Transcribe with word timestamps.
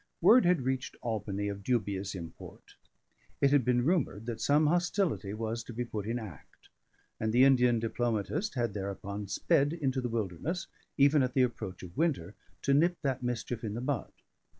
Word 0.19 0.45
had 0.47 0.63
reached 0.63 0.95
Albany 1.03 1.47
of 1.47 1.61
dubious 1.63 2.15
import; 2.15 2.73
it 3.39 3.51
had 3.51 3.63
been 3.63 3.85
rumoured 3.85 4.41
some 4.41 4.65
hostility 4.65 5.31
was 5.31 5.61
to 5.63 5.73
be 5.73 5.85
put 5.85 6.07
in 6.07 6.17
act; 6.17 6.69
and 7.19 7.31
the 7.31 7.43
Indian 7.43 7.77
diplomatist 7.77 8.55
had, 8.55 8.73
thereupon, 8.73 9.27
sped 9.27 9.73
into 9.73 10.01
the 10.01 10.09
Wilderness, 10.09 10.65
even 10.97 11.21
at 11.21 11.35
the 11.35 11.43
approach 11.43 11.83
of 11.83 11.95
winter, 11.95 12.33
to 12.63 12.73
nip 12.73 12.97
that 13.03 13.21
mischief 13.21 13.63
in 13.63 13.75
the 13.75 13.79
bud. 13.81 14.11